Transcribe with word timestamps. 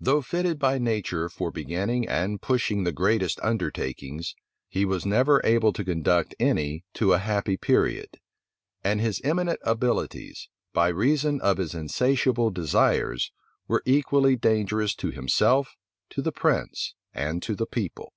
Though 0.00 0.22
fitted 0.22 0.58
by 0.58 0.78
nature 0.78 1.28
for 1.28 1.50
beginning 1.50 2.08
and 2.08 2.40
pushing 2.40 2.84
the 2.84 2.90
greatest 2.90 3.38
undertakings, 3.42 4.34
he 4.66 4.86
was 4.86 5.04
never 5.04 5.42
able 5.44 5.74
to 5.74 5.84
conduct 5.84 6.34
any 6.40 6.86
to 6.94 7.12
a 7.12 7.18
happy 7.18 7.58
period; 7.58 8.18
and 8.82 8.98
his 8.98 9.20
eminent 9.24 9.60
abilities, 9.62 10.48
by 10.72 10.88
reason 10.88 11.38
of 11.42 11.58
his 11.58 11.74
insatiable 11.74 12.50
desires, 12.50 13.30
were 13.66 13.82
equally 13.84 14.36
dangerous 14.36 14.94
to 14.94 15.10
himself, 15.10 15.76
to 16.08 16.22
the 16.22 16.32
prince, 16.32 16.94
and 17.12 17.42
to 17.42 17.54
the 17.54 17.66
people. 17.66 18.14